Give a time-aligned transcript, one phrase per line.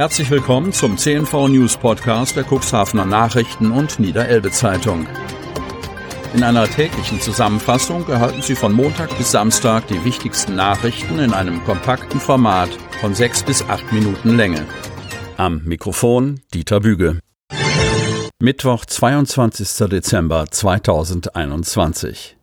[0.00, 5.06] Herzlich willkommen zum CNV News Podcast der Cuxhavener Nachrichten und Niederelbe Zeitung.
[6.32, 11.62] In einer täglichen Zusammenfassung erhalten Sie von Montag bis Samstag die wichtigsten Nachrichten in einem
[11.64, 12.70] kompakten Format
[13.02, 14.64] von sechs bis acht Minuten Länge.
[15.36, 17.18] Am Mikrofon Dieter Büge.
[18.38, 19.86] Mittwoch, 22.
[19.90, 22.38] Dezember 2021.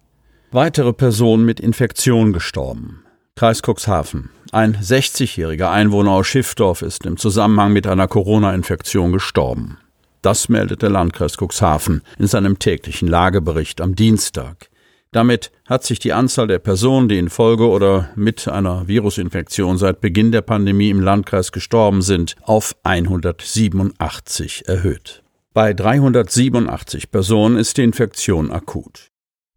[0.52, 3.04] Weitere Person mit Infektion gestorben.
[3.36, 4.30] Kreis Cuxhaven.
[4.52, 9.78] Ein 60-jähriger Einwohner aus Schiffdorf ist im Zusammenhang mit einer Corona-Infektion gestorben.
[10.22, 14.70] Das meldet der Landkreis Cuxhaven in seinem täglichen Lagebericht am Dienstag.
[15.12, 20.32] Damit hat sich die Anzahl der Personen, die infolge oder mit einer Virusinfektion seit Beginn
[20.32, 25.24] der Pandemie im Landkreis gestorben sind, auf 187 erhöht.
[25.54, 29.10] Bei 387 Personen ist die Infektion akut.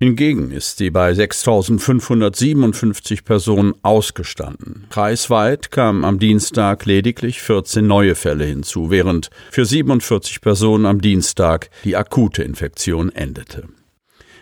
[0.03, 4.87] Hingegen ist sie bei 6.557 Personen ausgestanden.
[4.89, 11.69] Kreisweit kamen am Dienstag lediglich 14 neue Fälle hinzu, während für 47 Personen am Dienstag
[11.85, 13.65] die akute Infektion endete.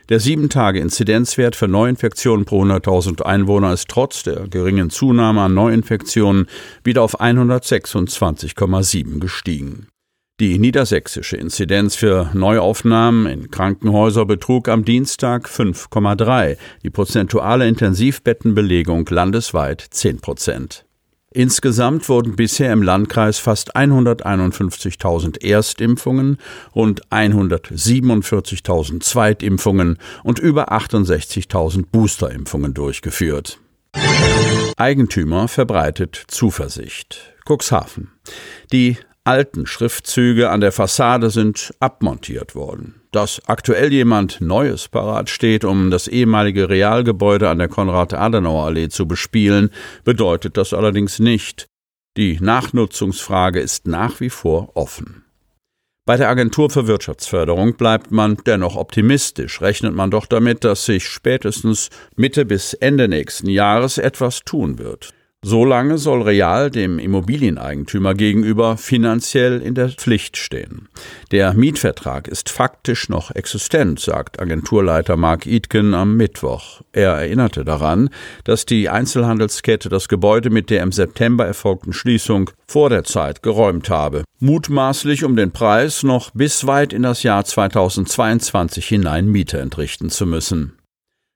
[0.08, 6.46] Der 7-Tage-Inzidenzwert für Neuinfektionen pro 100.000 Einwohner ist trotz der geringen Zunahme an Neuinfektionen
[6.84, 9.88] wieder auf 126,7 gestiegen.
[10.40, 19.80] Die niedersächsische Inzidenz für Neuaufnahmen in Krankenhäuser betrug am Dienstag 5,3, die prozentuale Intensivbettenbelegung landesweit
[19.80, 20.84] 10 Prozent.
[21.32, 26.38] Insgesamt wurden bisher im Landkreis fast 151.000 Erstimpfungen,
[26.72, 33.58] rund 147.000 Zweitimpfungen und über 68.000 Boosterimpfungen durchgeführt.
[34.76, 37.34] Eigentümer verbreitet Zuversicht.
[37.44, 38.12] Cuxhaven.
[38.72, 38.98] Die
[39.28, 43.02] alten Schriftzüge an der Fassade sind abmontiert worden.
[43.12, 49.68] Dass aktuell jemand Neues parat steht, um das ehemalige Realgebäude an der Konrad-Adenauer-Allee zu bespielen,
[50.02, 51.66] bedeutet das allerdings nicht.
[52.16, 55.26] Die Nachnutzungsfrage ist nach wie vor offen.
[56.06, 61.06] Bei der Agentur für Wirtschaftsförderung bleibt man dennoch optimistisch, rechnet man doch damit, dass sich
[61.06, 65.12] spätestens Mitte bis Ende nächsten Jahres etwas tun wird.
[65.44, 70.88] Solange soll Real dem Immobilieneigentümer gegenüber finanziell in der Pflicht stehen.
[71.30, 76.80] Der Mietvertrag ist faktisch noch existent, sagt Agenturleiter Mark Itken am Mittwoch.
[76.90, 78.10] Er erinnerte daran,
[78.42, 83.90] dass die Einzelhandelskette das Gebäude mit der im September erfolgten Schließung vor der Zeit geräumt
[83.90, 90.10] habe, mutmaßlich um den Preis noch bis weit in das Jahr 2022 hinein Miete entrichten
[90.10, 90.77] zu müssen.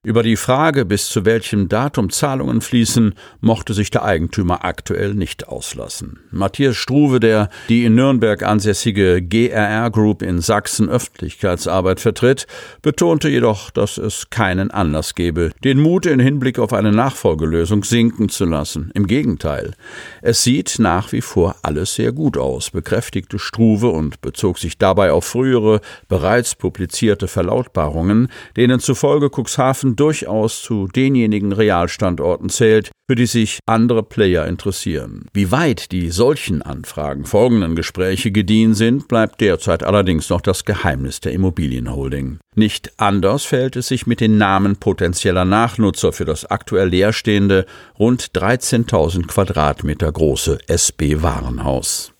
[0.04, 5.46] Über die Frage, bis zu welchem Datum Zahlungen fließen, mochte sich der Eigentümer aktuell nicht
[5.46, 6.18] auslassen.
[6.32, 12.48] Matthias Struve, der die in Nürnberg ansässige GRR Group in Sachsen Öffentlichkeitsarbeit vertritt,
[12.82, 18.28] betonte jedoch, dass es keinen Anlass gebe, den Mut in Hinblick auf eine Nachfolgelösung sinken
[18.28, 18.90] zu lassen.
[18.94, 19.74] Im Gegenteil.
[20.20, 25.12] Es sieht nach wie vor alles sehr gut aus, bekräftigte Struve und bezog sich dabei
[25.12, 28.26] auf frühere, bereits publizierte Verlautbarungen,
[28.56, 35.26] denen zufolge Cuxhaven durchaus zu denjenigen Realstandorten zählt, für die sich andere Player interessieren.
[35.32, 41.20] Wie weit die solchen Anfragen folgenden Gespräche gediehen sind, bleibt derzeit allerdings noch das Geheimnis
[41.20, 42.38] der Immobilienholding.
[42.54, 47.66] Nicht anders fällt es sich mit den Namen potenzieller Nachnutzer für das aktuell leerstehende,
[47.98, 52.11] rund 13.000 Quadratmeter große SB Warenhaus.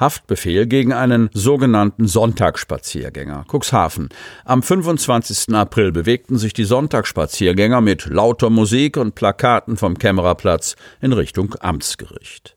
[0.00, 3.44] Haftbefehl gegen einen sogenannten Sonntagsspaziergänger.
[3.50, 4.08] Cuxhaven.
[4.44, 5.54] Am 25.
[5.54, 12.56] April bewegten sich die Sonntagsspaziergänger mit lauter Musik und Plakaten vom Kämmererplatz in Richtung Amtsgericht.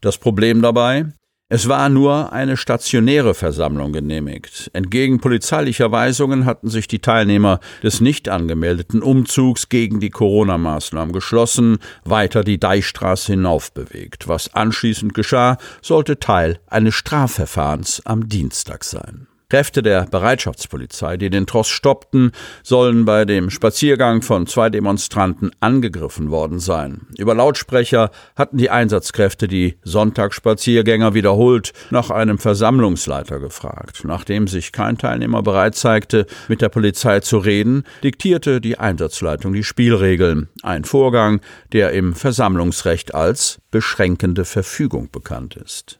[0.00, 1.06] Das Problem dabei?
[1.52, 4.70] Es war nur eine stationäre Versammlung genehmigt.
[4.72, 11.78] Entgegen polizeilicher Weisungen hatten sich die Teilnehmer des nicht angemeldeten Umzugs gegen die Corona-Maßnahmen geschlossen,
[12.04, 14.28] weiter die Deichstraße hinauf bewegt.
[14.28, 19.26] Was anschließend geschah, sollte Teil eines Strafverfahrens am Dienstag sein.
[19.50, 22.30] Kräfte der Bereitschaftspolizei, die den Tross stoppten,
[22.62, 27.08] sollen bei dem Spaziergang von zwei Demonstranten angegriffen worden sein.
[27.18, 34.02] Über Lautsprecher hatten die Einsatzkräfte die Sonntagsspaziergänger wiederholt nach einem Versammlungsleiter gefragt.
[34.04, 39.64] Nachdem sich kein Teilnehmer bereit zeigte, mit der Polizei zu reden, diktierte die Einsatzleitung die
[39.64, 40.48] Spielregeln.
[40.62, 41.40] Ein Vorgang,
[41.72, 45.99] der im Versammlungsrecht als beschränkende Verfügung bekannt ist.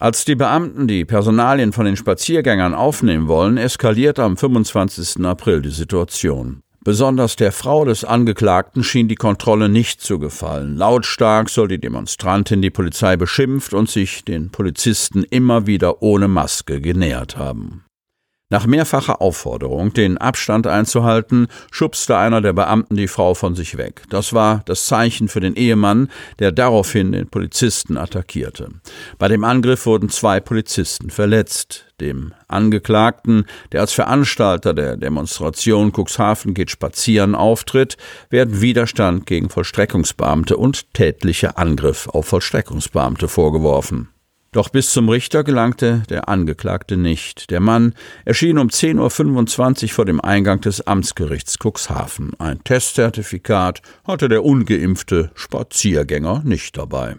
[0.00, 5.24] Als die Beamten die Personalien von den Spaziergängern aufnehmen wollen, eskaliert am 25.
[5.24, 6.62] April die Situation.
[6.84, 10.76] Besonders der Frau des Angeklagten schien die Kontrolle nicht zu gefallen.
[10.76, 16.80] Lautstark soll die Demonstrantin die Polizei beschimpft und sich den Polizisten immer wieder ohne Maske
[16.80, 17.84] genähert haben.
[18.50, 24.04] Nach mehrfacher Aufforderung, den Abstand einzuhalten, schubste einer der Beamten die Frau von sich weg.
[24.08, 26.08] Das war das Zeichen für den Ehemann,
[26.38, 28.70] der daraufhin den Polizisten attackierte.
[29.18, 31.84] Bei dem Angriff wurden zwei Polizisten verletzt.
[32.00, 37.98] Dem Angeklagten, der als Veranstalter der Demonstration Cuxhaven geht spazieren auftritt,
[38.30, 44.08] werden Widerstand gegen Vollstreckungsbeamte und tätlicher Angriff auf Vollstreckungsbeamte vorgeworfen.
[44.58, 47.48] Doch bis zum Richter gelangte der Angeklagte nicht.
[47.52, 47.94] Der Mann
[48.24, 52.32] erschien um 10.25 Uhr vor dem Eingang des Amtsgerichts Cuxhaven.
[52.40, 57.18] Ein Testzertifikat hatte der ungeimpfte Spaziergänger nicht dabei.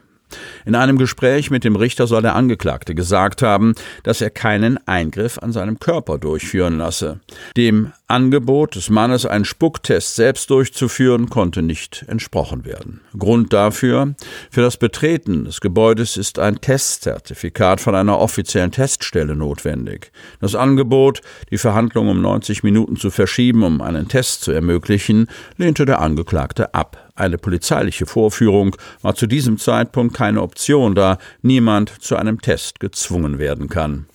[0.66, 5.38] In einem Gespräch mit dem Richter soll der Angeklagte gesagt haben, dass er keinen Eingriff
[5.38, 7.22] an seinem Körper durchführen lasse.
[7.56, 13.02] Dem Angebot des Mannes, einen Spucktest selbst durchzuführen, konnte nicht entsprochen werden.
[13.16, 14.16] Grund dafür,
[14.50, 20.12] für das Betreten des Gebäudes ist ein Testzertifikat von einer offiziellen Teststelle notwendig.
[20.40, 21.22] Das Angebot,
[21.52, 25.28] die Verhandlung um 90 Minuten zu verschieben, um einen Test zu ermöglichen,
[25.58, 27.12] lehnte der Angeklagte ab.
[27.14, 33.38] Eine polizeiliche Vorführung war zu diesem Zeitpunkt keine Option, da niemand zu einem Test gezwungen
[33.38, 34.08] werden kann.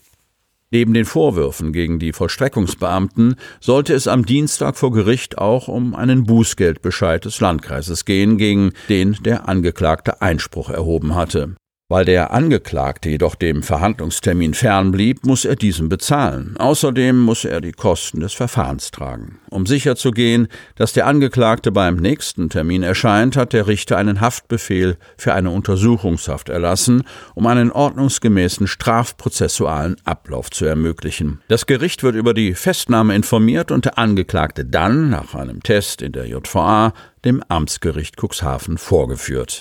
[0.74, 6.24] Neben den Vorwürfen gegen die Vollstreckungsbeamten sollte es am Dienstag vor Gericht auch um einen
[6.24, 11.54] Bußgeldbescheid des Landkreises gehen, gegen den der Angeklagte Einspruch erhoben hatte.
[11.90, 16.56] Weil der Angeklagte jedoch dem Verhandlungstermin fernblieb, muss er diesen bezahlen.
[16.56, 19.38] Außerdem muss er die Kosten des Verfahrens tragen.
[19.50, 25.34] Um sicherzugehen, dass der Angeklagte beim nächsten Termin erscheint, hat der Richter einen Haftbefehl für
[25.34, 27.02] eine Untersuchungshaft erlassen,
[27.34, 31.42] um einen ordnungsgemäßen strafprozessualen Ablauf zu ermöglichen.
[31.48, 36.12] Das Gericht wird über die Festnahme informiert und der Angeklagte dann, nach einem Test in
[36.12, 36.94] der JVA,
[37.26, 39.60] dem Amtsgericht Cuxhaven vorgeführt.